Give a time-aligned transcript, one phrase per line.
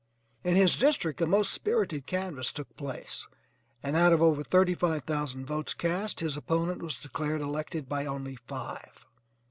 [0.43, 3.27] In his district a most spirited canvass took place,
[3.83, 8.07] and out of over thirty five thousand votes cast, his opponent was declared elected by
[8.07, 9.05] only five.